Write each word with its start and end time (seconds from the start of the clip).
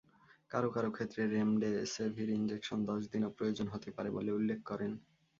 কারো 0.51 0.69
কারো 0.71 0.89
ক্ষেত্রে 0.91 1.21
রেমডেসেভির 1.27 2.29
ইনজেকশন 2.31 2.79
দশ 2.85 3.01
দিনও 3.13 3.35
প্রয়োজন 3.37 3.67
হতে 3.67 3.89
পারে 3.91 4.09
বলে 4.11 4.31
উল্লেখ 4.31 4.59
করেন। 4.65 4.91